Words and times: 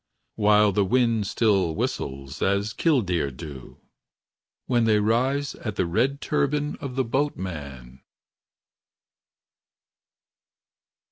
While 0.33 0.71
the 0.71 0.83
wind 0.83 1.27
still 1.27 1.75
whistles 1.75 2.41
As 2.41 2.73
kildeer 2.73 3.29
do. 3.29 3.77
When 4.65 4.85
they 4.85 4.97
rise 4.99 5.53
At 5.53 5.75
the 5.75 5.85
red 5.85 6.21
turban 6.21 6.75
Of 6.77 6.95
the 6.95 7.03
boatman. 7.05 8.01